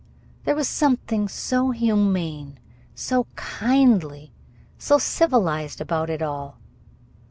[0.45, 2.57] There was something so humane,
[2.95, 4.33] so kindly,
[4.79, 6.57] so civilized about it all!